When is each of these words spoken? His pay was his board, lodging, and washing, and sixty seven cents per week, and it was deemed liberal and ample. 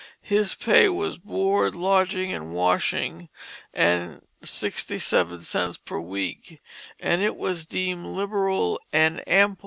His 0.23 0.55
pay 0.55 0.89
was 0.89 1.13
his 1.13 1.19
board, 1.19 1.75
lodging, 1.75 2.33
and 2.33 2.55
washing, 2.55 3.29
and 3.71 4.23
sixty 4.41 4.97
seven 4.97 5.41
cents 5.41 5.77
per 5.77 5.99
week, 5.99 6.59
and 6.99 7.21
it 7.21 7.35
was 7.35 7.67
deemed 7.67 8.07
liberal 8.07 8.79
and 8.91 9.21
ample. 9.27 9.59